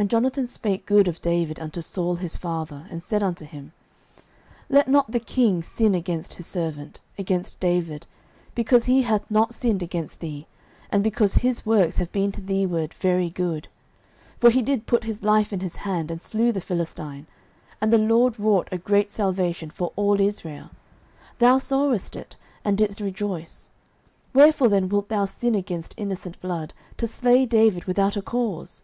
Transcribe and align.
09:019:004 0.00 0.04
And 0.06 0.10
Jonathan 0.12 0.46
spake 0.46 0.86
good 0.86 1.08
of 1.08 1.20
David 1.20 1.60
unto 1.60 1.82
Saul 1.82 2.16
his 2.16 2.34
father, 2.34 2.86
and 2.90 3.02
said 3.04 3.22
unto 3.22 3.44
him, 3.44 3.72
Let 4.70 4.88
not 4.88 5.10
the 5.12 5.20
king 5.20 5.62
sin 5.62 5.94
against 5.94 6.32
his 6.32 6.46
servant, 6.46 7.00
against 7.18 7.60
David; 7.60 8.06
because 8.54 8.86
he 8.86 9.02
hath 9.02 9.30
not 9.30 9.52
sinned 9.52 9.82
against 9.82 10.20
thee, 10.20 10.46
and 10.88 11.04
because 11.04 11.34
his 11.34 11.66
works 11.66 11.98
have 11.98 12.10
been 12.12 12.32
to 12.32 12.40
thee 12.40 12.64
ward 12.64 12.94
very 12.94 13.28
good: 13.28 13.68
09:019:005 14.36 14.40
For 14.40 14.48
he 14.48 14.62
did 14.62 14.86
put 14.86 15.04
his 15.04 15.22
life 15.22 15.52
in 15.52 15.60
his 15.60 15.76
hand, 15.76 16.10
and 16.10 16.18
slew 16.22 16.50
the 16.50 16.62
Philistine, 16.62 17.26
and 17.78 17.92
the 17.92 17.98
LORD 17.98 18.40
wrought 18.40 18.68
a 18.72 18.78
great 18.78 19.10
salvation 19.10 19.68
for 19.68 19.92
all 19.96 20.18
Israel: 20.18 20.70
thou 21.40 21.58
sawest 21.58 22.16
it, 22.16 22.36
and 22.64 22.78
didst 22.78 23.02
rejoice: 23.02 23.68
wherefore 24.32 24.70
then 24.70 24.88
wilt 24.88 25.10
thou 25.10 25.26
sin 25.26 25.54
against 25.54 25.92
innocent 25.98 26.40
blood, 26.40 26.72
to 26.96 27.06
slay 27.06 27.44
David 27.44 27.84
without 27.84 28.16
a 28.16 28.22
cause? 28.22 28.80